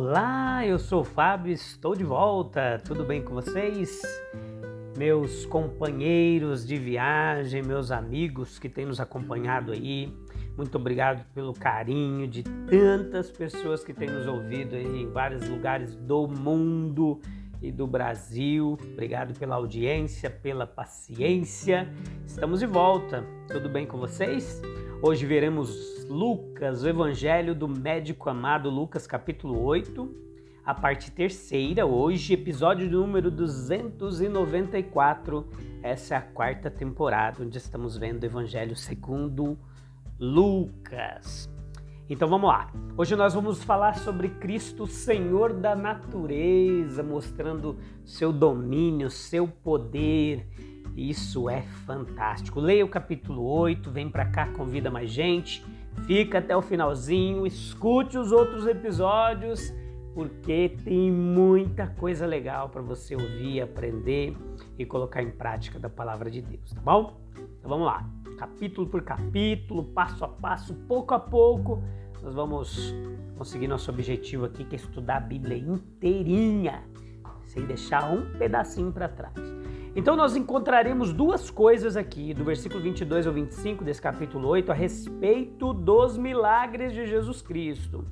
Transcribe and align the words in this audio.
Olá, 0.00 0.64
eu 0.64 0.78
sou 0.78 1.00
o 1.00 1.04
Fábio, 1.04 1.52
estou 1.52 1.92
de 1.92 2.04
volta. 2.04 2.80
Tudo 2.84 3.04
bem 3.04 3.20
com 3.20 3.34
vocês? 3.34 4.00
Meus 4.96 5.44
companheiros 5.44 6.64
de 6.64 6.76
viagem, 6.76 7.64
meus 7.64 7.90
amigos 7.90 8.60
que 8.60 8.68
têm 8.68 8.86
nos 8.86 9.00
acompanhado 9.00 9.72
aí, 9.72 10.16
muito 10.56 10.78
obrigado 10.78 11.26
pelo 11.34 11.52
carinho 11.52 12.28
de 12.28 12.44
tantas 12.44 13.28
pessoas 13.32 13.82
que 13.82 13.92
têm 13.92 14.08
nos 14.08 14.28
ouvido 14.28 14.76
em 14.76 15.10
vários 15.10 15.48
lugares 15.48 15.96
do 15.96 16.28
mundo 16.28 17.20
e 17.60 17.72
do 17.72 17.84
Brasil. 17.84 18.78
Obrigado 18.92 19.36
pela 19.36 19.56
audiência, 19.56 20.30
pela 20.30 20.64
paciência. 20.64 21.92
Estamos 22.24 22.60
de 22.60 22.66
volta. 22.66 23.24
Tudo 23.48 23.68
bem 23.68 23.84
com 23.84 23.98
vocês? 23.98 24.62
Hoje 25.00 25.24
veremos 25.24 26.04
Lucas, 26.08 26.82
o 26.82 26.88
Evangelho 26.88 27.54
do 27.54 27.68
Médico 27.68 28.28
Amado, 28.28 28.68
Lucas 28.68 29.06
capítulo 29.06 29.62
8, 29.62 30.12
a 30.66 30.74
parte 30.74 31.12
terceira, 31.12 31.86
hoje, 31.86 32.34
episódio 32.34 32.90
número 32.90 33.30
294. 33.30 35.46
Essa 35.84 36.16
é 36.16 36.18
a 36.18 36.20
quarta 36.20 36.68
temporada, 36.68 37.44
onde 37.44 37.58
estamos 37.58 37.96
vendo 37.96 38.24
o 38.24 38.26
Evangelho 38.26 38.74
segundo 38.74 39.56
Lucas. 40.18 41.48
Então 42.10 42.26
vamos 42.26 42.48
lá. 42.48 42.72
Hoje 42.96 43.14
nós 43.14 43.34
vamos 43.34 43.62
falar 43.62 43.98
sobre 43.98 44.30
Cristo, 44.30 44.88
Senhor 44.88 45.52
da 45.52 45.76
natureza, 45.76 47.04
mostrando 47.04 47.76
seu 48.04 48.32
domínio, 48.32 49.10
seu 49.10 49.46
poder 49.46 50.44
isso 50.98 51.48
é 51.48 51.62
fantástico. 51.62 52.60
Leia 52.60 52.84
o 52.84 52.88
capítulo 52.88 53.42
8, 53.44 53.90
vem 53.90 54.10
para 54.10 54.26
cá, 54.26 54.48
convida 54.48 54.90
mais 54.90 55.10
gente, 55.10 55.64
fica 56.06 56.38
até 56.38 56.56
o 56.56 56.62
finalzinho, 56.62 57.46
escute 57.46 58.18
os 58.18 58.32
outros 58.32 58.66
episódios, 58.66 59.72
porque 60.14 60.76
tem 60.82 61.12
muita 61.12 61.86
coisa 61.86 62.26
legal 62.26 62.68
para 62.68 62.82
você 62.82 63.14
ouvir, 63.14 63.60
aprender 63.60 64.36
e 64.76 64.84
colocar 64.84 65.22
em 65.22 65.30
prática 65.30 65.78
da 65.78 65.88
palavra 65.88 66.30
de 66.30 66.42
Deus, 66.42 66.72
tá 66.72 66.80
bom? 66.80 67.20
Então 67.34 67.70
vamos 67.70 67.86
lá, 67.86 68.04
capítulo 68.36 68.88
por 68.88 69.02
capítulo, 69.02 69.84
passo 69.84 70.24
a 70.24 70.28
passo, 70.28 70.74
pouco 70.74 71.14
a 71.14 71.20
pouco, 71.20 71.82
nós 72.22 72.34
vamos 72.34 72.92
conseguir 73.36 73.68
nosso 73.68 73.90
objetivo 73.90 74.46
aqui, 74.46 74.64
que 74.64 74.74
é 74.74 74.78
estudar 74.78 75.18
a 75.18 75.20
Bíblia 75.20 75.56
inteirinha, 75.56 76.82
sem 77.44 77.64
deixar 77.64 78.12
um 78.12 78.32
pedacinho 78.38 78.92
para 78.92 79.08
trás. 79.08 79.34
Então 79.98 80.14
nós 80.14 80.36
encontraremos 80.36 81.12
duas 81.12 81.50
coisas 81.50 81.96
aqui, 81.96 82.32
do 82.32 82.44
versículo 82.44 82.80
22 82.80 83.26
ao 83.26 83.32
25 83.32 83.82
desse 83.82 84.00
capítulo 84.00 84.46
8, 84.46 84.70
a 84.70 84.74
respeito 84.74 85.72
dos 85.72 86.16
milagres 86.16 86.92
de 86.92 87.04
Jesus 87.04 87.42
Cristo. 87.42 88.04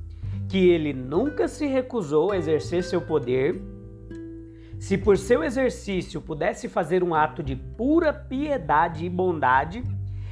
Que 0.49 0.69
ele 0.69 0.93
nunca 0.93 1.47
se 1.47 1.65
recusou 1.65 2.33
a 2.33 2.37
exercer 2.37 2.83
seu 2.83 3.01
poder. 3.01 3.63
Se 4.81 4.99
por 4.99 5.17
seu 5.17 5.45
exercício 5.45 6.21
pudesse 6.21 6.69
fazer 6.69 7.05
um 7.05 7.15
ato 7.15 7.41
de 7.41 7.55
pura 7.55 8.13
piedade 8.13 9.07
e 9.07 9.09
bondade, 9.09 9.85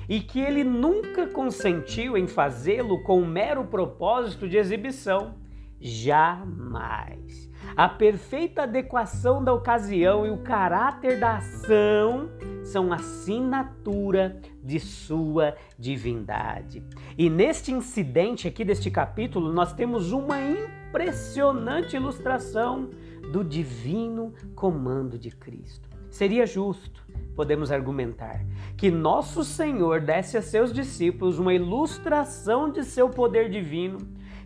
e 0.09 0.19
que 0.19 0.41
ele 0.41 0.65
nunca 0.65 1.29
consentiu 1.29 2.17
em 2.17 2.27
fazê-lo 2.27 3.01
com 3.05 3.25
mero 3.25 3.63
propósito 3.67 4.49
de 4.49 4.57
exibição. 4.57 5.37
Jamais 5.81 7.44
a 7.77 7.89
perfeita 7.89 8.63
adequação 8.63 9.43
da 9.43 9.53
ocasião 9.53 10.25
e 10.25 10.31
o 10.31 10.39
caráter 10.39 11.19
da 11.19 11.39
ação 11.39 12.31
são 12.63 12.93
assinatura 12.93 14.41
de 14.63 14.79
sua 14.79 15.57
divindade. 15.79 16.85
E 17.19 17.29
neste 17.29 17.73
incidente 17.73 18.47
aqui 18.47 18.65
deste 18.65 18.91
capítulo, 18.91 19.53
nós 19.53 19.73
temos 19.73 20.13
uma 20.13 20.37
impressionante 20.41 21.97
ilustração 21.97 22.91
do 23.33 23.43
divino 23.43 24.33
comando 24.55 25.19
de 25.19 25.31
Cristo. 25.31 25.89
Seria 26.09 26.47
justo, 26.47 27.05
podemos 27.35 27.73
argumentar, 27.73 28.41
que 28.77 28.89
nosso 28.89 29.43
Senhor 29.43 30.01
desse 30.01 30.37
a 30.37 30.43
seus 30.43 30.73
discípulos 30.73 31.41
uma 31.41 31.53
ilustração 31.53 32.71
de 32.71 32.85
seu 32.85 33.09
poder 33.09 33.51
divino 33.51 33.99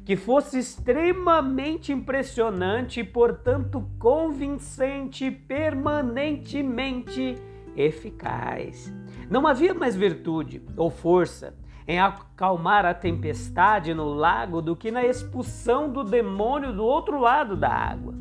que 0.08 0.16
fosse 0.16 0.58
extremamente 0.58 1.92
impressionante 1.92 3.00
e, 3.00 3.04
portanto, 3.04 3.86
convincente, 3.98 5.30
permanentemente 5.30 7.36
eficaz. 7.76 8.90
Não 9.28 9.46
havia 9.46 9.74
mais 9.74 9.94
virtude 9.94 10.62
ou 10.78 10.88
força 10.88 11.54
em 11.86 12.00
acalmar 12.00 12.86
a 12.86 12.94
tempestade 12.94 13.92
no 13.92 14.06
lago 14.06 14.62
do 14.62 14.74
que 14.74 14.90
na 14.90 15.04
expulsão 15.04 15.92
do 15.92 16.02
demônio 16.02 16.72
do 16.72 16.86
outro 16.86 17.20
lado 17.20 17.54
da 17.54 17.68
água. 17.68 18.14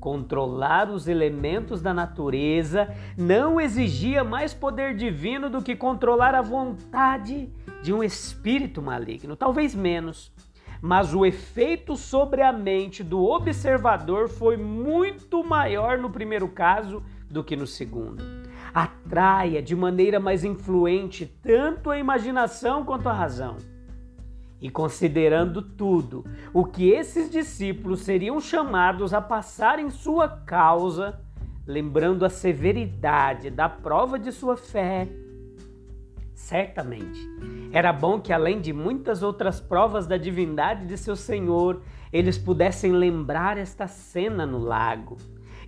Controlar 0.00 0.88
os 0.88 1.06
elementos 1.06 1.82
da 1.82 1.92
natureza 1.92 2.88
não 3.18 3.60
exigia 3.60 4.24
mais 4.24 4.54
poder 4.54 4.96
divino 4.96 5.50
do 5.50 5.60
que 5.60 5.76
controlar 5.76 6.34
a 6.34 6.40
vontade 6.40 7.52
de 7.82 7.92
um 7.92 8.02
espírito 8.02 8.80
maligno, 8.80 9.36
talvez 9.36 9.74
menos 9.74 10.32
mas 10.80 11.14
o 11.14 11.26
efeito 11.26 11.96
sobre 11.96 12.42
a 12.42 12.52
mente 12.52 13.04
do 13.04 13.22
observador 13.22 14.28
foi 14.28 14.56
muito 14.56 15.44
maior 15.44 15.98
no 15.98 16.10
primeiro 16.10 16.48
caso 16.48 17.02
do 17.28 17.44
que 17.44 17.54
no 17.54 17.66
segundo. 17.66 18.22
Atraia 18.72 19.60
de 19.60 19.76
maneira 19.76 20.18
mais 20.18 20.44
influente 20.44 21.26
tanto 21.42 21.90
a 21.90 21.98
imaginação 21.98 22.84
quanto 22.84 23.08
a 23.08 23.12
razão. 23.12 23.56
E 24.60 24.70
considerando 24.70 25.62
tudo 25.62 26.24
o 26.52 26.64
que 26.64 26.90
esses 26.90 27.30
discípulos 27.30 28.00
seriam 28.00 28.40
chamados 28.40 29.14
a 29.14 29.20
passar 29.20 29.78
em 29.78 29.90
sua 29.90 30.28
causa, 30.28 31.18
lembrando 31.66 32.24
a 32.24 32.30
severidade 32.30 33.48
da 33.48 33.68
prova 33.68 34.18
de 34.18 34.30
sua 34.30 34.56
fé, 34.56 35.08
certamente. 36.34 37.20
Era 37.72 37.92
bom 37.92 38.20
que, 38.20 38.32
além 38.32 38.60
de 38.60 38.72
muitas 38.72 39.22
outras 39.22 39.60
provas 39.60 40.06
da 40.06 40.16
divindade 40.16 40.86
de 40.86 40.98
seu 40.98 41.14
Senhor, 41.14 41.82
eles 42.12 42.36
pudessem 42.36 42.90
lembrar 42.92 43.56
esta 43.56 43.86
cena 43.86 44.44
no 44.44 44.58
lago. 44.58 45.16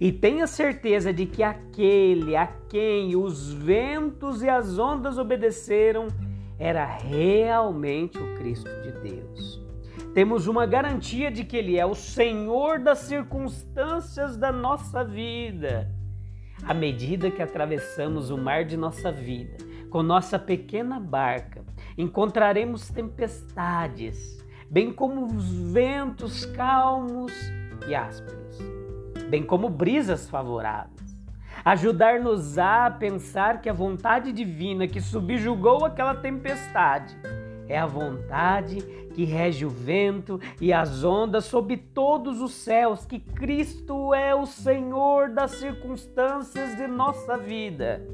E 0.01 0.11
tenha 0.11 0.49
certeza 0.49 1.13
de 1.13 1.27
que 1.27 1.45
aquele 1.45 2.35
a 2.35 2.49
quem 2.69 3.15
os 3.15 3.53
ventos 3.53 4.43
e 4.43 4.49
as 4.49 4.79
ondas 4.79 5.17
obedeceram 5.17 6.09
era 6.59 6.85
realmente 6.85 8.19
o 8.19 8.35
Cristo 8.35 8.69
de 8.83 8.93
Deus. 8.93 9.63
Temos 10.13 10.49
uma 10.49 10.67
garantia 10.67 11.31
de 11.31 11.45
que 11.45 11.57
Ele 11.57 11.79
é 11.79 11.87
o 11.87 11.95
Senhor 11.95 12.81
das 12.81 12.99
circunstâncias 12.99 14.37
da 14.37 14.51
nossa 14.51 15.05
vida. 15.05 15.89
À 16.65 16.75
medida 16.75 17.31
que 17.31 17.43
atravessamos 17.43 18.31
o 18.31 18.37
mar 18.37 18.65
de 18.65 18.77
nossa 18.77 19.11
vida, 19.11 19.57
com 19.89 20.03
nossa 20.03 20.39
pequena 20.39 21.01
barca, 21.01 21.65
encontraremos 21.97 22.89
tempestades, 22.89 24.43
bem 24.71 24.93
como 24.93 25.27
os 25.27 25.49
ventos 25.73 26.45
calmos 26.47 27.33
e 27.87 27.95
ásperos, 27.95 28.59
bem 29.29 29.43
como 29.43 29.69
brisas 29.69 30.29
favoráveis. 30.29 31.03
Ajudar-nos 31.65 32.59
a 32.59 32.91
pensar 32.91 33.61
que 33.61 33.69
a 33.69 33.73
vontade 33.73 34.33
divina 34.33 34.89
que 34.89 35.01
subjugou 35.01 35.85
aquela 35.85 36.15
tempestade 36.15 37.17
é 37.69 37.79
a 37.79 37.87
vontade 37.87 38.81
que 39.15 39.25
rege 39.25 39.65
o 39.65 39.71
vento 39.71 40.41
e 40.61 40.73
as 40.73 41.05
ondas 41.05 41.45
sob 41.45 41.77
todos 41.77 42.41
os 42.41 42.53
céus, 42.53 43.05
que 43.05 43.21
Cristo 43.21 44.13
é 44.13 44.35
o 44.35 44.47
Senhor 44.47 45.31
das 45.31 45.53
circunstâncias 45.53 46.77
de 46.77 46.87
nossa 46.87 47.37
vida 47.37 48.07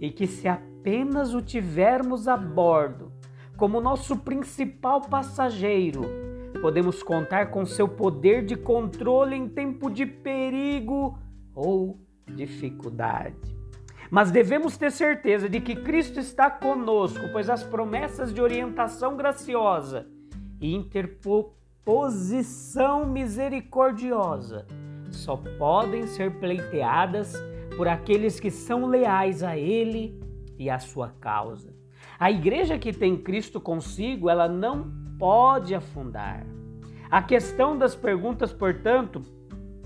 e 0.00 0.10
que 0.10 0.26
se 0.26 0.48
apenas 0.86 1.34
o 1.34 1.42
tivermos 1.42 2.28
a 2.28 2.36
bordo 2.36 3.10
como 3.56 3.80
nosso 3.80 4.18
principal 4.18 5.00
passageiro, 5.00 6.02
podemos 6.62 7.02
contar 7.02 7.50
com 7.50 7.66
seu 7.66 7.88
poder 7.88 8.46
de 8.46 8.54
controle 8.54 9.34
em 9.34 9.48
tempo 9.48 9.90
de 9.90 10.06
perigo 10.06 11.18
ou 11.52 11.98
dificuldade. 12.32 13.34
Mas 14.08 14.30
devemos 14.30 14.76
ter 14.76 14.92
certeza 14.92 15.48
de 15.48 15.60
que 15.60 15.74
Cristo 15.74 16.20
está 16.20 16.48
conosco, 16.48 17.30
pois 17.32 17.50
as 17.50 17.64
promessas 17.64 18.32
de 18.32 18.40
orientação 18.40 19.16
graciosa 19.16 20.06
e 20.60 20.72
interposição 20.72 23.06
misericordiosa 23.06 24.64
só 25.10 25.36
podem 25.58 26.06
ser 26.06 26.38
pleiteadas 26.38 27.32
por 27.76 27.88
aqueles 27.88 28.38
que 28.38 28.52
são 28.52 28.86
leais 28.86 29.42
a 29.42 29.56
Ele 29.56 30.24
e 30.58 30.70
à 30.70 30.78
sua 30.78 31.10
causa. 31.20 31.74
A 32.18 32.30
igreja 32.30 32.78
que 32.78 32.92
tem 32.92 33.16
Cristo 33.16 33.60
consigo, 33.60 34.30
ela 34.30 34.48
não 34.48 34.90
pode 35.18 35.74
afundar. 35.74 36.46
A 37.10 37.22
questão 37.22 37.76
das 37.76 37.94
perguntas, 37.94 38.52
portanto, 38.52 39.22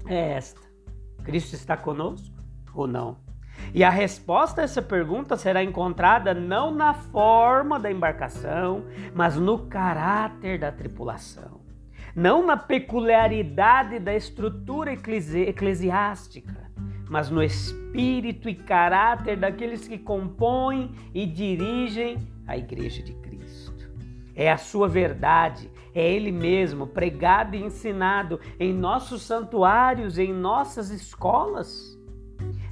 é 0.06 0.32
esta: 0.32 0.60
Cristo 1.24 1.54
está 1.54 1.76
conosco 1.76 2.34
ou 2.74 2.86
não? 2.86 3.18
E 3.74 3.84
a 3.84 3.90
resposta 3.90 4.60
a 4.60 4.64
essa 4.64 4.80
pergunta 4.80 5.36
será 5.36 5.62
encontrada 5.62 6.32
não 6.32 6.74
na 6.74 6.94
forma 6.94 7.78
da 7.78 7.90
embarcação, 7.90 8.84
mas 9.14 9.36
no 9.36 9.66
caráter 9.66 10.58
da 10.58 10.72
tripulação. 10.72 11.60
Não 12.14 12.44
na 12.44 12.56
peculiaridade 12.56 13.98
da 13.98 14.14
estrutura 14.14 14.92
eclesi 14.92 15.42
eclesiástica, 15.42 16.69
mas 17.10 17.28
no 17.28 17.42
espírito 17.42 18.48
e 18.48 18.54
caráter 18.54 19.36
daqueles 19.36 19.86
que 19.86 19.98
compõem 19.98 20.92
e 21.12 21.26
dirigem 21.26 22.26
a 22.46 22.56
Igreja 22.56 23.02
de 23.02 23.12
Cristo. 23.12 23.90
É 24.34 24.50
a 24.50 24.56
sua 24.56 24.88
verdade, 24.88 25.70
é 25.94 26.10
Ele 26.10 26.32
mesmo, 26.32 26.86
pregado 26.86 27.54
e 27.54 27.62
ensinado 27.62 28.40
em 28.58 28.72
nossos 28.72 29.20
santuários, 29.20 30.16
em 30.16 30.32
nossas 30.32 30.90
escolas 30.90 32.00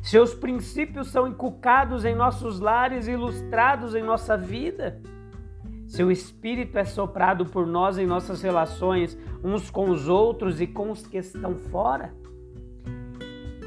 seus 0.02 0.32
princípios 0.32 1.08
são 1.08 1.28
inculcados 1.28 2.04
em 2.04 2.14
nossos 2.14 2.60
lares 2.60 3.06
e 3.06 3.12
ilustrados 3.12 3.94
em 3.94 4.02
nossa 4.02 4.36
vida. 4.36 5.02
Seu 5.86 6.10
espírito 6.10 6.78
é 6.78 6.84
soprado 6.84 7.44
por 7.46 7.66
nós 7.66 7.98
em 7.98 8.06
nossas 8.06 8.42
relações 8.42 9.18
uns 9.42 9.70
com 9.70 9.90
os 9.90 10.08
outros 10.08 10.60
e 10.60 10.66
com 10.66 10.90
os 10.90 11.06
que 11.06 11.18
estão 11.18 11.56
fora. 11.56 12.14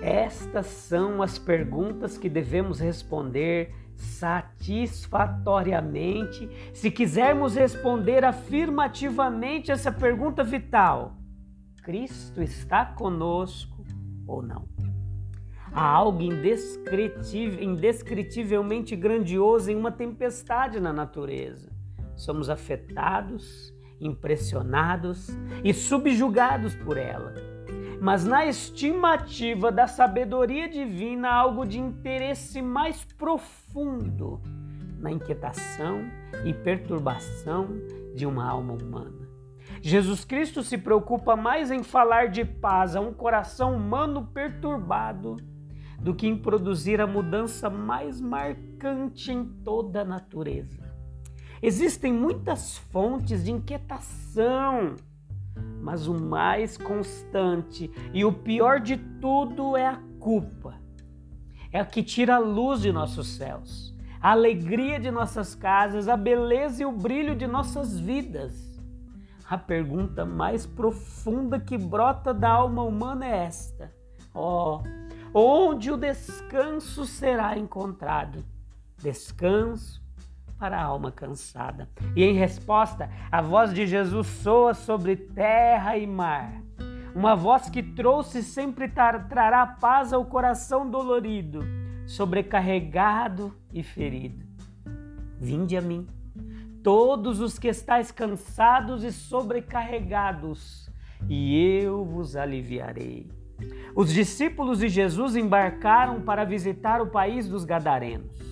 Estas 0.01 0.65
são 0.65 1.21
as 1.21 1.37
perguntas 1.37 2.17
que 2.17 2.27
devemos 2.27 2.79
responder 2.79 3.75
satisfatoriamente 3.95 6.49
se 6.73 6.89
quisermos 6.89 7.53
responder 7.53 8.25
afirmativamente 8.25 9.71
essa 9.71 9.91
pergunta 9.91 10.43
vital: 10.43 11.17
Cristo 11.83 12.41
está 12.41 12.83
conosco 12.83 13.85
ou 14.25 14.41
não? 14.41 14.67
Há 15.71 15.85
algo 15.85 16.23
indescritivelmente 16.23 18.95
grandioso 18.95 19.69
em 19.71 19.75
uma 19.75 19.91
tempestade 19.91 20.79
na 20.81 20.91
natureza. 20.91 21.71
Somos 22.15 22.49
afetados, 22.49 23.71
impressionados 23.99 25.29
e 25.63 25.71
subjugados 25.73 26.73
por 26.75 26.97
ela. 26.97 27.50
Mas 28.01 28.25
na 28.25 28.47
estimativa 28.47 29.71
da 29.71 29.85
sabedoria 29.85 30.67
divina, 30.67 31.29
algo 31.29 31.63
de 31.63 31.79
interesse 31.79 32.59
mais 32.59 33.03
profundo 33.03 34.41
na 34.97 35.11
inquietação 35.11 36.01
e 36.43 36.51
perturbação 36.51 37.67
de 38.15 38.25
uma 38.25 38.43
alma 38.43 38.73
humana. 38.73 39.29
Jesus 39.83 40.25
Cristo 40.25 40.63
se 40.63 40.79
preocupa 40.79 41.35
mais 41.35 41.69
em 41.69 41.83
falar 41.83 42.29
de 42.29 42.43
paz 42.43 42.95
a 42.95 42.99
um 42.99 43.13
coração 43.13 43.75
humano 43.75 44.25
perturbado 44.33 45.37
do 45.99 46.15
que 46.15 46.27
em 46.27 46.35
produzir 46.35 46.99
a 46.99 47.05
mudança 47.05 47.69
mais 47.69 48.19
marcante 48.19 49.31
em 49.31 49.45
toda 49.45 50.01
a 50.01 50.05
natureza. 50.05 50.91
Existem 51.61 52.11
muitas 52.11 52.79
fontes 52.79 53.43
de 53.43 53.51
inquietação, 53.51 54.95
mas 55.81 56.07
o 56.07 56.13
mais 56.13 56.77
constante 56.77 57.91
e 58.13 58.23
o 58.23 58.31
pior 58.31 58.79
de 58.79 58.97
tudo 58.97 59.75
é 59.75 59.87
a 59.87 59.99
culpa. 60.19 60.75
É 61.71 61.79
a 61.79 61.85
que 61.85 62.03
tira 62.03 62.35
a 62.35 62.39
luz 62.39 62.81
de 62.81 62.91
nossos 62.91 63.27
céus, 63.35 63.95
a 64.21 64.31
alegria 64.31 64.99
de 64.99 65.09
nossas 65.09 65.55
casas, 65.55 66.07
a 66.07 66.17
beleza 66.17 66.83
e 66.83 66.85
o 66.85 66.91
brilho 66.91 67.35
de 67.35 67.47
nossas 67.47 67.99
vidas. 67.99 68.79
A 69.49 69.57
pergunta 69.57 70.25
mais 70.25 70.65
profunda 70.65 71.59
que 71.59 71.77
brota 71.77 72.33
da 72.33 72.49
alma 72.49 72.83
humana 72.83 73.25
é 73.25 73.45
esta: 73.45 73.91
ó, 74.33 74.81
oh, 75.33 75.39
onde 75.69 75.91
o 75.91 75.97
descanso 75.97 77.05
será 77.05 77.57
encontrado. 77.57 78.45
Descanso 78.97 80.00
para 80.61 80.77
a 80.77 80.83
alma 80.83 81.11
cansada. 81.11 81.89
E 82.15 82.23
em 82.23 82.35
resposta, 82.35 83.09
a 83.31 83.41
voz 83.41 83.73
de 83.73 83.87
Jesus 83.87 84.27
soa 84.27 84.75
sobre 84.75 85.15
terra 85.15 85.97
e 85.97 86.05
mar. 86.05 86.61
Uma 87.15 87.35
voz 87.35 87.67
que 87.67 87.81
trouxe 87.81 88.43
sempre 88.43 88.87
trará 88.87 89.65
paz 89.65 90.13
ao 90.13 90.23
coração 90.23 90.87
dolorido, 90.87 91.63
sobrecarregado 92.05 93.51
e 93.73 93.81
ferido. 93.81 94.45
Vinde 95.39 95.75
a 95.75 95.81
mim, 95.81 96.05
todos 96.83 97.39
os 97.39 97.57
que 97.57 97.67
estáis 97.67 98.11
cansados 98.11 99.03
e 99.03 99.11
sobrecarregados, 99.11 100.91
e 101.27 101.81
eu 101.81 102.05
vos 102.05 102.35
aliviarei. 102.35 103.31
Os 103.95 104.13
discípulos 104.13 104.77
de 104.77 104.89
Jesus 104.89 105.35
embarcaram 105.35 106.21
para 106.21 106.45
visitar 106.45 107.01
o 107.01 107.07
país 107.07 107.49
dos 107.49 107.65
Gadarenos. 107.65 108.50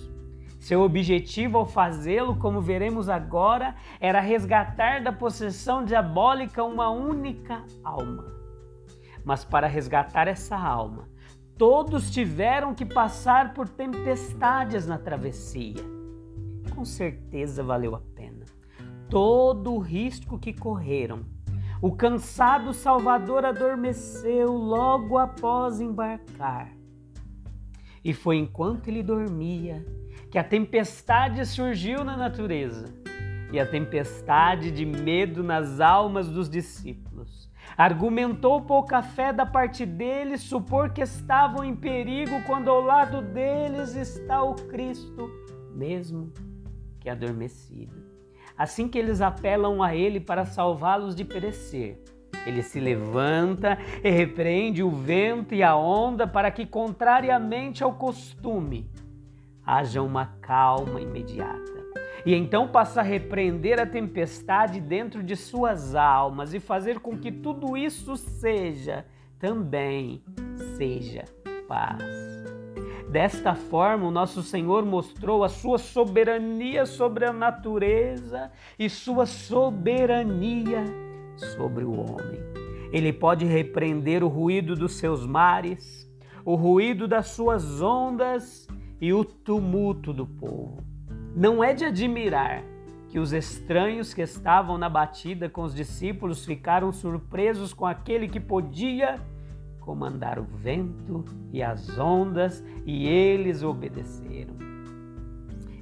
Seu 0.60 0.82
objetivo 0.82 1.56
ao 1.56 1.64
fazê-lo, 1.64 2.36
como 2.36 2.60
veremos 2.60 3.08
agora, 3.08 3.74
era 3.98 4.20
resgatar 4.20 5.02
da 5.02 5.10
possessão 5.10 5.82
diabólica 5.82 6.62
uma 6.62 6.90
única 6.90 7.64
alma. 7.82 8.26
Mas 9.24 9.42
para 9.42 9.66
resgatar 9.66 10.28
essa 10.28 10.56
alma, 10.56 11.08
todos 11.56 12.10
tiveram 12.10 12.74
que 12.74 12.84
passar 12.84 13.54
por 13.54 13.68
tempestades 13.70 14.86
na 14.86 14.98
travessia. 14.98 15.82
Com 16.74 16.84
certeza 16.84 17.62
valeu 17.62 17.94
a 17.94 18.00
pena. 18.14 18.44
Todo 19.08 19.72
o 19.72 19.78
risco 19.78 20.38
que 20.38 20.52
correram 20.52 21.24
o 21.82 21.90
cansado 21.90 22.74
Salvador 22.74 23.46
adormeceu 23.46 24.52
logo 24.52 25.16
após 25.16 25.80
embarcar. 25.80 26.70
E 28.04 28.12
foi 28.12 28.36
enquanto 28.36 28.88
ele 28.88 29.02
dormia 29.02 29.82
que 30.30 30.38
a 30.38 30.44
tempestade 30.44 31.44
surgiu 31.44 32.04
na 32.04 32.16
natureza 32.16 32.86
e 33.52 33.58
a 33.58 33.66
tempestade 33.66 34.70
de 34.70 34.86
medo 34.86 35.42
nas 35.42 35.80
almas 35.80 36.28
dos 36.28 36.48
discípulos. 36.48 37.50
Argumentou 37.76 38.62
pouca 38.62 39.02
fé 39.02 39.32
da 39.32 39.44
parte 39.44 39.84
deles 39.84 40.40
supor 40.42 40.90
que 40.90 41.02
estavam 41.02 41.64
em 41.64 41.74
perigo 41.74 42.42
quando 42.46 42.70
ao 42.70 42.80
lado 42.80 43.20
deles 43.22 43.96
está 43.96 44.42
o 44.42 44.54
Cristo, 44.54 45.28
mesmo 45.74 46.32
que 47.00 47.08
adormecido. 47.08 48.08
Assim 48.56 48.86
que 48.86 48.98
eles 48.98 49.20
apelam 49.20 49.82
a 49.82 49.96
ele 49.96 50.20
para 50.20 50.44
salvá-los 50.44 51.16
de 51.16 51.24
perecer, 51.24 51.98
ele 52.46 52.62
se 52.62 52.78
levanta 52.78 53.78
e 54.02 54.10
repreende 54.10 54.82
o 54.82 54.90
vento 54.90 55.54
e 55.54 55.62
a 55.62 55.74
onda 55.74 56.26
para 56.26 56.50
que, 56.50 56.66
contrariamente 56.66 57.82
ao 57.82 57.94
costume, 57.94 58.90
haja 59.64 60.02
uma 60.02 60.26
calma 60.40 61.00
imediata. 61.00 61.80
E 62.24 62.34
então 62.34 62.68
passa 62.68 63.00
a 63.00 63.04
repreender 63.04 63.80
a 63.80 63.86
tempestade 63.86 64.80
dentro 64.80 65.22
de 65.22 65.36
suas 65.36 65.94
almas 65.94 66.52
e 66.52 66.60
fazer 66.60 67.00
com 67.00 67.16
que 67.16 67.32
tudo 67.32 67.76
isso 67.76 68.16
seja 68.16 69.06
também 69.38 70.22
seja 70.76 71.24
paz. 71.66 72.04
Desta 73.10 73.54
forma, 73.54 74.06
o 74.06 74.10
nosso 74.10 74.42
Senhor 74.42 74.84
mostrou 74.84 75.42
a 75.42 75.48
sua 75.48 75.78
soberania 75.78 76.86
sobre 76.86 77.24
a 77.24 77.32
natureza 77.32 78.52
e 78.78 78.88
sua 78.88 79.26
soberania 79.26 80.84
sobre 81.36 81.84
o 81.84 81.92
homem. 81.92 82.40
Ele 82.92 83.12
pode 83.12 83.44
repreender 83.44 84.22
o 84.22 84.28
ruído 84.28 84.76
dos 84.76 84.92
seus 84.94 85.26
mares, 85.26 86.08
o 86.44 86.54
ruído 86.54 87.08
das 87.08 87.28
suas 87.28 87.80
ondas 87.80 88.68
e 89.00 89.12
o 89.12 89.24
tumulto 89.24 90.12
do 90.12 90.26
povo. 90.26 90.82
Não 91.34 91.62
é 91.62 91.72
de 91.72 91.84
admirar 91.84 92.62
que 93.08 93.18
os 93.18 93.32
estranhos 93.32 94.14
que 94.14 94.22
estavam 94.22 94.78
na 94.78 94.88
batida 94.88 95.48
com 95.48 95.62
os 95.62 95.74
discípulos 95.74 96.44
ficaram 96.44 96.92
surpresos 96.92 97.72
com 97.72 97.86
aquele 97.86 98.28
que 98.28 98.38
podia 98.38 99.20
comandar 99.80 100.38
o 100.38 100.44
vento 100.44 101.24
e 101.52 101.62
as 101.62 101.98
ondas, 101.98 102.62
e 102.86 103.08
eles 103.08 103.62
obedeceram. 103.62 104.54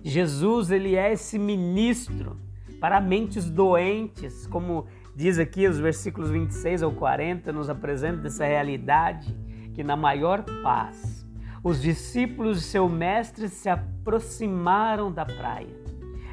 Jesus, 0.02 0.70
ele 0.70 0.96
é 0.96 1.12
esse 1.12 1.38
ministro 1.38 2.38
para 2.80 3.00
mentes 3.00 3.50
doentes, 3.50 4.46
como 4.46 4.86
diz 5.14 5.38
aqui 5.38 5.66
os 5.66 5.78
versículos 5.78 6.30
26 6.30 6.82
ao 6.82 6.92
40, 6.92 7.52
nos 7.52 7.68
apresenta 7.68 8.28
essa 8.28 8.46
realidade 8.46 9.36
que 9.74 9.82
na 9.82 9.96
maior 9.96 10.44
paz 10.62 11.17
os 11.62 11.82
discípulos 11.82 12.58
de 12.58 12.64
seu 12.64 12.88
mestre 12.88 13.48
se 13.48 13.68
aproximaram 13.68 15.10
da 15.10 15.24
praia. 15.24 15.76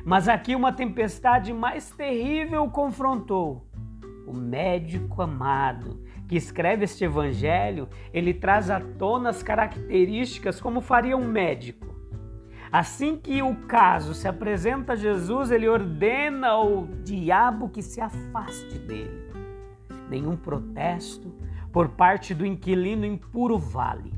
Mas 0.06 0.28
aqui 0.28 0.56
uma 0.56 0.72
tempestade 0.72 1.52
mais 1.52 1.90
terrível 1.90 2.70
confrontou. 2.70 3.68
O 4.28 4.34
médico 4.34 5.22
amado, 5.22 6.04
que 6.28 6.36
escreve 6.36 6.86
este 6.86 7.04
evangelho, 7.04 7.88
ele 8.14 8.34
traz 8.34 8.70
à 8.70 8.80
tona 8.80 9.30
as 9.30 9.42
características 9.42 10.62
como 10.62 10.82
faria 10.82 11.18
um 11.18 11.28
médico. 11.28 11.96
Assim 12.72 13.16
que 13.18 13.42
o 13.42 13.56
caso 13.68 14.14
se 14.14 14.28
apresenta 14.28 14.94
a 14.94 14.96
Jesus, 14.96 15.50
ele 15.50 15.68
ordena 15.68 16.50
ao 16.50 16.86
diabo 17.04 17.70
que 17.70 17.82
se 17.82 18.02
afaste 18.02 18.78
dele. 18.80 19.32
Nenhum 20.10 20.36
protesto 20.36 21.34
por 21.72 21.90
parte 21.90 22.34
do 22.34 22.46
inquilino 22.46 23.06
em 23.06 23.18
puro 23.18 23.58
vale. 23.58 24.14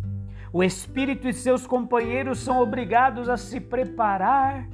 O 0.52 0.64
espírito 0.64 1.28
e 1.28 1.34
seus 1.34 1.68
companheiros 1.68 2.40
são 2.40 2.62
obrigados 2.62 3.28
a 3.28 3.36
se 3.36 3.60
preparar 3.60 4.68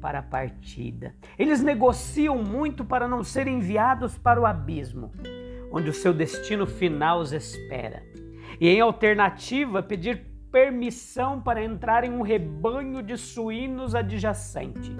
para 0.00 0.20
a 0.20 0.22
partida. 0.22 1.14
Eles 1.36 1.60
negociam 1.60 2.42
muito 2.42 2.84
para 2.84 3.08
não 3.08 3.24
serem 3.24 3.58
enviados 3.58 4.16
para 4.16 4.40
o 4.40 4.46
abismo, 4.46 5.10
onde 5.72 5.90
o 5.90 5.94
seu 5.94 6.14
destino 6.14 6.66
final 6.66 7.18
os 7.18 7.32
espera. 7.32 8.02
E 8.60 8.68
em 8.68 8.80
alternativa, 8.80 9.82
pedir 9.82 10.24
permissão 10.52 11.40
para 11.40 11.62
entrar 11.62 12.04
em 12.04 12.10
um 12.10 12.22
rebanho 12.22 13.02
de 13.02 13.16
suínos 13.16 13.94
adjacente. 13.94 14.96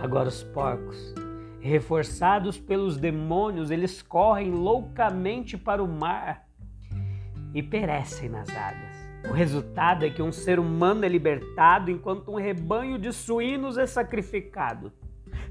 Agora 0.00 0.28
os 0.28 0.42
porcos, 0.42 1.14
reforçados 1.60 2.58
pelos 2.58 2.96
demônios, 2.96 3.70
eles 3.70 4.02
correm 4.02 4.50
loucamente 4.50 5.58
para 5.58 5.82
o 5.82 5.88
mar 5.88 6.46
e 7.54 7.62
perecem 7.62 8.28
nas 8.28 8.48
águas. 8.50 9.02
O 9.28 9.32
resultado 9.32 10.04
é 10.04 10.10
que 10.10 10.22
um 10.22 10.32
ser 10.32 10.58
humano 10.58 11.04
é 11.04 11.08
libertado 11.08 11.90
enquanto 11.90 12.30
um 12.30 12.36
rebanho 12.36 12.98
de 12.98 13.12
suínos 13.12 13.78
é 13.78 13.86
sacrificado. 13.86 14.92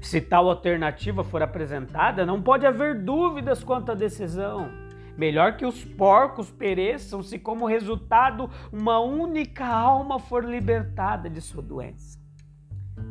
Se 0.00 0.20
tal 0.20 0.48
alternativa 0.48 1.24
for 1.24 1.42
apresentada, 1.42 2.26
não 2.26 2.42
pode 2.42 2.66
haver 2.66 3.02
dúvidas 3.02 3.64
quanto 3.64 3.92
à 3.92 3.94
decisão. 3.94 4.70
Melhor 5.16 5.56
que 5.56 5.66
os 5.66 5.84
porcos 5.84 6.50
pereçam 6.50 7.22
se, 7.22 7.38
como 7.38 7.66
resultado, 7.66 8.50
uma 8.72 8.98
única 8.98 9.66
alma 9.66 10.18
for 10.18 10.44
libertada 10.44 11.28
de 11.28 11.40
sua 11.40 11.62
doença. 11.62 12.18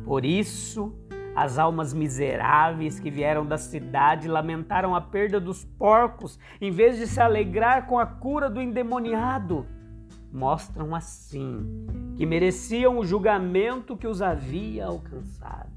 Por 0.04 0.24
isso, 0.24 0.96
as 1.34 1.58
almas 1.58 1.94
miseráveis 1.94 3.00
que 3.00 3.10
vieram 3.10 3.46
da 3.46 3.56
cidade 3.56 4.28
lamentaram 4.28 4.94
a 4.94 5.00
perda 5.00 5.40
dos 5.40 5.64
porcos, 5.64 6.38
em 6.60 6.70
vez 6.70 6.98
de 6.98 7.06
se 7.06 7.20
alegrar 7.20 7.86
com 7.86 7.98
a 7.98 8.06
cura 8.06 8.50
do 8.50 8.60
endemoniado. 8.60 9.66
Mostram 10.32 10.94
assim 10.94 11.86
que 12.16 12.24
mereciam 12.24 12.98
o 12.98 13.04
julgamento 13.04 13.96
que 13.96 14.06
os 14.06 14.22
havia 14.22 14.86
alcançado. 14.86 15.70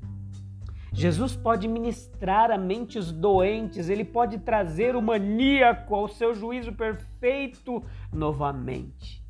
Jesus 0.94 1.36
pode 1.36 1.68
ministrar 1.68 2.52
a 2.52 2.58
mentes 2.58 3.12
doentes, 3.12 3.90
ele 3.90 4.06
pode 4.06 4.38
trazer 4.38 4.96
o 4.96 5.02
maníaco 5.02 5.94
ao 5.94 6.08
seu 6.08 6.34
juízo 6.34 6.72
perfeito 6.72 7.84
novamente. 8.14 9.25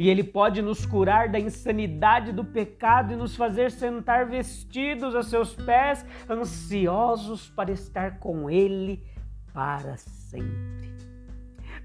E 0.00 0.08
ele 0.08 0.24
pode 0.24 0.62
nos 0.62 0.86
curar 0.86 1.28
da 1.28 1.38
insanidade 1.38 2.32
do 2.32 2.42
pecado 2.42 3.12
e 3.12 3.16
nos 3.16 3.36
fazer 3.36 3.70
sentar 3.70 4.24
vestidos 4.24 5.14
a 5.14 5.22
seus 5.22 5.54
pés, 5.54 6.06
ansiosos 6.26 7.50
para 7.50 7.70
estar 7.70 8.18
com 8.18 8.48
ele 8.48 9.04
para 9.52 9.98
sempre. 9.98 10.90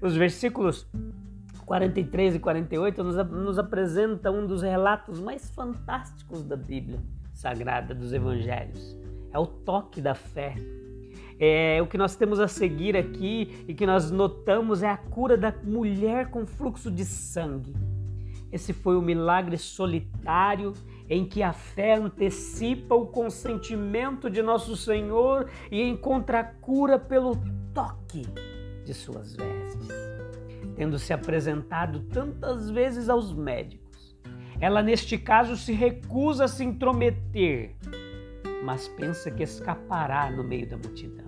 Os 0.00 0.16
versículos 0.16 0.88
43 1.66 2.36
e 2.36 2.38
48 2.38 3.04
nos, 3.04 3.16
nos 3.16 3.58
um 3.58 4.46
dos 4.46 4.62
relatos 4.62 5.20
mais 5.20 5.50
fantásticos 5.50 6.42
da 6.42 6.56
Bíblia 6.56 6.98
Sagrada, 7.34 7.94
dos 7.94 8.14
Evangelhos 8.14 8.96
é 9.30 9.38
o 9.38 9.46
toque 9.46 10.00
da 10.00 10.14
fé. 10.14 10.54
É, 11.38 11.82
o 11.82 11.86
que 11.86 11.98
nós 11.98 12.16
temos 12.16 12.40
a 12.40 12.48
seguir 12.48 12.96
aqui 12.96 13.62
e 13.68 13.74
que 13.74 13.84
nós 13.84 14.10
notamos 14.10 14.82
é 14.82 14.88
a 14.88 14.96
cura 14.96 15.36
da 15.36 15.52
mulher 15.62 16.30
com 16.30 16.46
fluxo 16.46 16.90
de 16.90 17.04
sangue. 17.04 17.74
Esse 18.52 18.72
foi 18.72 18.96
o 18.96 19.02
milagre 19.02 19.58
solitário 19.58 20.72
em 21.08 21.24
que 21.24 21.42
a 21.42 21.52
fé 21.52 21.94
antecipa 21.94 22.94
o 22.94 23.06
consentimento 23.06 24.30
de 24.30 24.42
nosso 24.42 24.76
Senhor 24.76 25.48
e 25.70 25.82
encontra 25.82 26.42
cura 26.44 26.98
pelo 26.98 27.36
toque 27.74 28.26
de 28.84 28.94
suas 28.94 29.36
vestes. 29.36 29.88
Tendo 30.74 30.98
se 30.98 31.12
apresentado 31.12 32.00
tantas 32.00 32.70
vezes 32.70 33.08
aos 33.08 33.32
médicos, 33.32 34.16
ela 34.60 34.82
neste 34.82 35.18
caso 35.18 35.56
se 35.56 35.72
recusa 35.72 36.44
a 36.44 36.48
se 36.48 36.64
intrometer 36.64 37.76
mas 38.66 38.88
pensa 38.88 39.30
que 39.30 39.44
escapará 39.44 40.28
no 40.28 40.42
meio 40.42 40.68
da 40.68 40.76
multidão. 40.76 41.24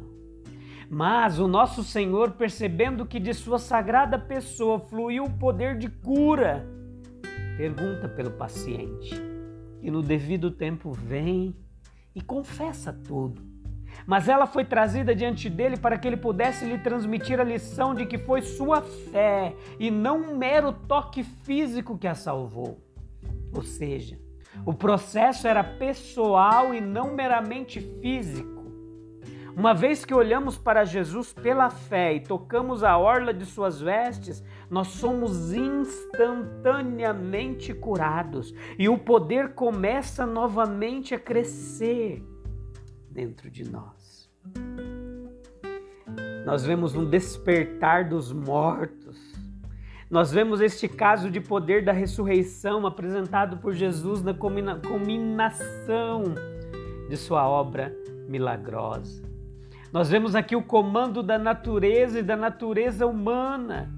Mas 0.91 1.39
o 1.39 1.47
nosso 1.47 1.85
Senhor, 1.85 2.33
percebendo 2.33 3.07
que 3.07 3.21
de 3.21 3.33
sua 3.33 3.61
sagrada 3.61 4.19
pessoa 4.19 4.81
fluiu 4.81 5.25
o 5.25 5.39
poder 5.39 5.79
de 5.79 5.89
cura, 5.89 6.67
pergunta 7.59 8.09
pelo 8.09 8.31
paciente, 8.31 9.21
e 9.83 9.91
no 9.91 10.01
devido 10.01 10.49
tempo 10.49 10.93
vem 10.93 11.57
e 12.15 12.21
confessa 12.23 12.93
tudo. 12.93 13.43
Mas 14.07 14.29
ela 14.29 14.47
foi 14.47 14.65
trazida 14.65 15.13
diante 15.13 15.51
dele 15.51 15.77
para 15.77 15.99
que 15.99 16.07
ele 16.07 16.17
pudesse 16.17 16.65
lhe 16.65 16.79
transmitir 16.79 17.41
a 17.41 17.45
lição 17.45 17.97
de 17.97 18.07
que 18.07 18.17
foi 18.17 18.43
sua 18.43 18.81
fé 18.81 19.57
e 19.77 19.91
não 19.91 20.21
um 20.21 20.37
mero 20.37 20.73
toque 20.73 21.25
físico 21.25 21.99
que 21.99 22.07
a 22.07 22.15
salvou. 22.15 22.79
Ou 23.53 23.63
seja, 23.63 24.17
o 24.65 24.73
processo 24.73 25.49
era 25.49 25.65
pessoal 25.65 26.73
e 26.73 26.81
não 26.81 27.13
meramente 27.13 27.81
físico. 27.81 28.58
Uma 29.59 29.75
vez 29.75 30.05
que 30.05 30.15
olhamos 30.15 30.57
para 30.57 30.85
Jesus 30.85 31.33
pela 31.33 31.69
fé 31.69 32.15
e 32.15 32.21
tocamos 32.21 32.85
a 32.85 32.97
orla 32.97 33.35
de 33.35 33.45
suas 33.45 33.81
vestes, 33.81 34.41
nós 34.71 34.87
somos 34.87 35.53
instantaneamente 35.53 37.75
curados 37.75 38.55
e 38.79 38.89
o 38.89 38.97
poder 38.97 39.55
começa 39.55 40.25
novamente 40.25 41.13
a 41.13 41.19
crescer 41.19 42.25
dentro 43.11 43.51
de 43.51 43.69
nós. 43.69 44.31
Nós 46.47 46.65
vemos 46.65 46.95
um 46.95 47.05
despertar 47.05 48.09
dos 48.09 48.33
mortos, 48.33 49.19
nós 50.09 50.31
vemos 50.31 50.61
este 50.61 50.87
caso 50.87 51.33
de 51.33 51.41
poder 51.41 51.85
da 51.85 51.91
ressurreição 51.91 52.87
apresentado 52.87 53.57
por 53.57 53.73
Jesus 53.73 54.23
na 54.23 54.35
culminação 54.35 56.23
de 57.09 57.17
sua 57.17 57.49
obra 57.49 57.93
milagrosa. 58.29 59.28
Nós 59.91 60.11
vemos 60.11 60.35
aqui 60.35 60.55
o 60.55 60.63
comando 60.63 61.23
da 61.23 61.39
natureza 61.39 62.19
e 62.19 62.23
da 62.23 62.37
natureza 62.37 63.07
humana. 63.07 63.91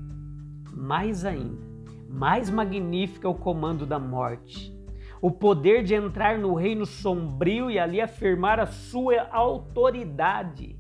Mais 0.73 1.25
ainda, 1.25 1.61
mais 2.09 2.49
magnífico 2.49 3.27
é 3.27 3.31
o 3.31 3.35
comando 3.35 3.85
da 3.85 3.99
morte. 3.99 4.73
O 5.21 5.33
poder 5.33 5.83
de 5.83 5.95
entrar 5.95 6.39
no 6.39 6.55
reino 6.55 6.87
sombrio 6.87 7.69
e 7.71 7.79
ali 7.79 8.01
afirmar 8.01 8.61
a 8.61 8.67
sua 8.67 9.27
autoridade. 9.33 10.79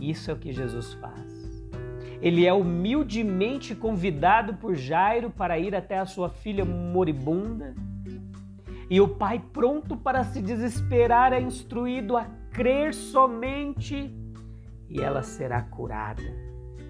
Isso 0.00 0.30
é 0.30 0.34
o 0.34 0.38
que 0.38 0.52
Jesus 0.52 0.94
faz. 0.94 1.36
Ele 2.22 2.46
é 2.46 2.52
humildemente 2.52 3.74
convidado 3.74 4.54
por 4.54 4.76
Jairo 4.76 5.30
para 5.30 5.58
ir 5.58 5.74
até 5.74 5.98
a 5.98 6.06
sua 6.06 6.28
filha 6.28 6.64
moribunda. 6.64 7.74
E 8.88 9.00
o 9.00 9.08
pai, 9.08 9.42
pronto 9.52 9.96
para 9.96 10.22
se 10.22 10.40
desesperar, 10.40 11.32
é 11.32 11.40
instruído 11.40 12.16
a 12.16 12.24
crer 12.52 12.94
somente 12.94 14.17
e 14.88 15.00
ela 15.00 15.22
será 15.22 15.62
curada. 15.62 16.22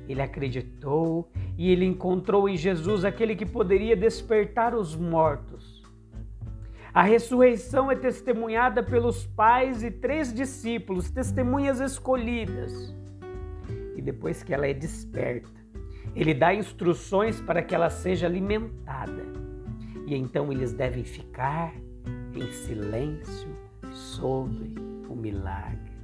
Ele 0.08 0.22
acreditou 0.22 1.30
e 1.56 1.70
ele 1.70 1.84
encontrou 1.84 2.48
em 2.48 2.56
Jesus 2.56 3.04
aquele 3.04 3.36
que 3.36 3.44
poderia 3.44 3.96
despertar 3.96 4.74
os 4.74 4.96
mortos. 4.96 5.82
A 6.94 7.02
ressurreição 7.02 7.90
é 7.90 7.96
testemunhada 7.96 8.82
pelos 8.82 9.26
pais 9.26 9.82
e 9.82 9.90
três 9.90 10.32
discípulos, 10.32 11.10
testemunhas 11.10 11.80
escolhidas 11.80 12.96
e 13.98 14.00
depois 14.00 14.44
que 14.44 14.54
ela 14.54 14.64
é 14.64 14.72
desperta, 14.72 15.60
ele 16.14 16.32
dá 16.32 16.54
instruções 16.54 17.40
para 17.40 17.62
que 17.62 17.74
ela 17.74 17.90
seja 17.90 18.28
alimentada. 18.28 19.26
E 20.06 20.14
então 20.14 20.52
eles 20.52 20.72
devem 20.72 21.02
ficar 21.02 21.74
em 22.32 22.48
silêncio 22.52 23.48
sobre 23.90 24.76
o 25.08 25.16
milagre. 25.16 25.97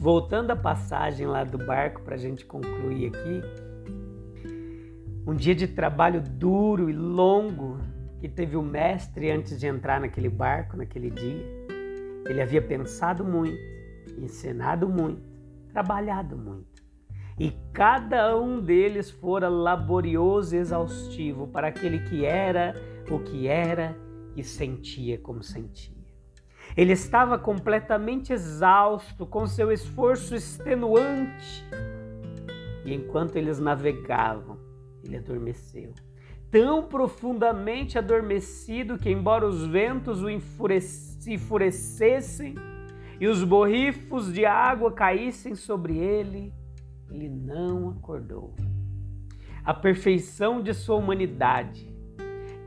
Voltando 0.00 0.50
à 0.50 0.56
passagem 0.56 1.26
lá 1.26 1.44
do 1.44 1.58
barco 1.58 2.00
para 2.00 2.14
a 2.14 2.18
gente 2.18 2.46
concluir 2.46 3.08
aqui, 3.08 3.42
um 5.26 5.34
dia 5.34 5.54
de 5.54 5.68
trabalho 5.68 6.22
duro 6.22 6.88
e 6.88 6.92
longo 6.94 7.78
que 8.18 8.26
teve 8.26 8.56
o 8.56 8.62
mestre 8.62 9.30
antes 9.30 9.60
de 9.60 9.66
entrar 9.66 10.00
naquele 10.00 10.30
barco, 10.30 10.74
naquele 10.74 11.10
dia. 11.10 11.44
Ele 12.26 12.40
havia 12.40 12.62
pensado 12.62 13.22
muito, 13.22 13.58
ensinado 14.16 14.88
muito, 14.88 15.20
trabalhado 15.68 16.34
muito. 16.34 16.82
e 17.38 17.52
cada 17.74 18.38
um 18.40 18.58
deles 18.58 19.10
fora 19.10 19.50
laborioso 19.50 20.56
e 20.56 20.58
exaustivo 20.58 21.46
para 21.46 21.68
aquele 21.68 21.98
que 22.08 22.24
era 22.24 22.74
o 23.10 23.18
que 23.18 23.46
era 23.46 23.94
e 24.34 24.42
sentia 24.42 25.18
como 25.18 25.42
sentia. 25.42 25.99
Ele 26.76 26.92
estava 26.92 27.38
completamente 27.38 28.32
exausto 28.32 29.26
com 29.26 29.46
seu 29.46 29.72
esforço 29.72 30.34
extenuante. 30.34 31.64
E 32.84 32.94
enquanto 32.94 33.36
eles 33.36 33.58
navegavam, 33.58 34.58
ele 35.04 35.16
adormeceu. 35.16 35.92
Tão 36.50 36.82
profundamente 36.82 37.98
adormecido 37.98 38.98
que, 38.98 39.10
embora 39.10 39.46
os 39.46 39.66
ventos 39.66 40.22
o 40.22 40.30
enfurecessem 40.30 42.54
e 43.20 43.28
os 43.28 43.44
borrifos 43.44 44.32
de 44.32 44.44
água 44.44 44.92
caíssem 44.92 45.54
sobre 45.54 45.98
ele, 45.98 46.52
ele 47.10 47.28
não 47.28 47.90
acordou. 47.90 48.54
A 49.64 49.74
perfeição 49.74 50.62
de 50.62 50.72
sua 50.72 50.96
humanidade. 50.96 51.89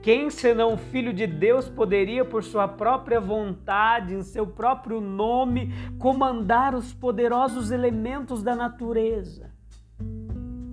Quem 0.04 0.30
senão 0.30 0.74
o 0.74 0.78
Filho 0.78 1.14
de 1.14 1.26
Deus 1.26 1.70
poderia, 1.70 2.26
por 2.26 2.44
sua 2.44 2.68
própria 2.68 3.20
vontade, 3.20 4.14
em 4.14 4.22
seu 4.22 4.46
próprio 4.46 5.00
nome, 5.00 5.74
comandar 5.98 6.76
os 6.76 6.94
poderosos 6.94 7.72
elementos 7.72 8.44
da 8.44 8.56
natureza? 8.56 9.50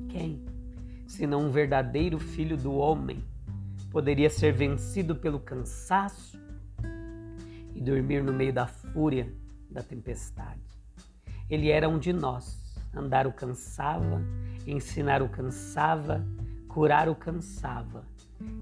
Quem, 0.08 0.44
senão 1.06 1.46
um 1.46 1.50
verdadeiro 1.50 2.18
Filho 2.18 2.56
do 2.56 2.74
Homem, 2.74 3.24
poderia 3.90 4.28
ser 4.28 4.52
vencido 4.52 5.14
pelo 5.14 5.38
cansaço 5.38 6.38
e 7.72 7.80
dormir 7.80 8.22
no 8.22 8.32
meio 8.32 8.52
da 8.52 8.66
fúria 8.66 9.32
da 9.70 9.82
tempestade? 9.82 10.60
Ele 11.48 11.70
era 11.70 11.88
um 11.88 11.98
de 11.98 12.12
nós 12.12 12.60
Andar 12.92 13.24
o 13.24 13.32
cansava, 13.32 14.20
ensinar 14.66 15.22
o 15.22 15.28
cansava, 15.28 16.26
curar 16.66 17.08
o 17.08 17.14
cansava. 17.14 18.04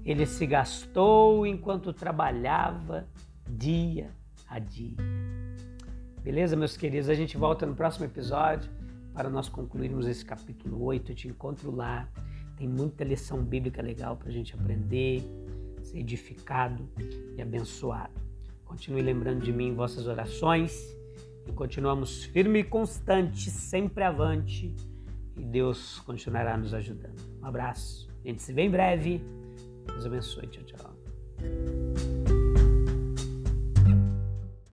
Ele 0.05 0.25
se 0.25 0.45
gastou 0.45 1.45
enquanto 1.45 1.93
trabalhava 1.93 3.07
dia 3.47 4.11
a 4.47 4.59
dia. 4.59 4.97
Beleza, 6.23 6.55
meus 6.55 6.75
queridos? 6.75 7.09
A 7.09 7.13
gente 7.13 7.37
volta 7.37 7.65
no 7.65 7.75
próximo 7.75 8.05
episódio 8.05 8.69
para 9.13 9.29
nós 9.29 9.49
concluirmos 9.49 10.07
esse 10.07 10.23
capítulo 10.25 10.83
8. 10.83 11.11
Eu 11.11 11.15
te 11.15 11.27
encontro 11.27 11.71
lá. 11.71 12.07
Tem 12.57 12.67
muita 12.67 13.03
lição 13.03 13.41
bíblica 13.41 13.81
legal 13.81 14.17
para 14.17 14.29
a 14.29 14.31
gente 14.31 14.53
aprender, 14.53 15.23
ser 15.81 15.99
edificado 15.99 16.89
e 17.37 17.41
abençoado. 17.41 18.13
Continue 18.65 19.01
lembrando 19.01 19.41
de 19.41 19.51
mim 19.51 19.69
em 19.69 19.73
vossas 19.73 20.07
orações 20.07 20.95
e 21.47 21.51
continuamos 21.51 22.25
firme 22.25 22.59
e 22.59 22.63
constante, 22.63 23.49
sempre 23.49 24.03
avante. 24.03 24.75
E 25.35 25.43
Deus 25.43 25.99
continuará 26.01 26.57
nos 26.57 26.73
ajudando. 26.73 27.19
Um 27.41 27.45
abraço. 27.45 28.09
A 28.23 28.27
gente 28.27 28.41
se 28.43 28.51
vê 28.51 28.63
em 28.63 28.69
breve. 28.69 29.23
Deus 29.91 30.05
abençoe. 30.05 30.47
Tchau, 30.47 30.63
tchau. 30.63 32.18